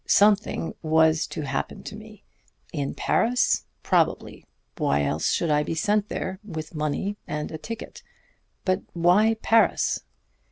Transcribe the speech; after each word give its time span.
Something 0.07 0.73
was 0.81 1.27
to 1.27 1.43
happen 1.43 1.83
to 1.83 1.95
me. 1.95 2.23
In 2.73 2.95
Paris? 2.95 3.65
Probably 3.83 4.47
why 4.77 5.03
else 5.03 5.29
should 5.29 5.51
I 5.51 5.61
be 5.61 5.75
sent 5.75 6.09
there, 6.09 6.39
with 6.43 6.73
money 6.73 7.17
and 7.27 7.51
a 7.51 7.59
ticket? 7.59 8.01
But 8.65 8.81
why 8.93 9.35
Paris? 9.43 9.99